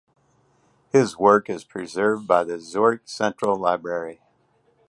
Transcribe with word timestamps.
His 0.89 1.19
work 1.19 1.47
is 1.47 1.63
preserved 1.63 2.25
by 2.25 2.43
the 2.43 2.59
Zurich 2.59 3.01
Central 3.05 3.55
Library. 3.55 4.19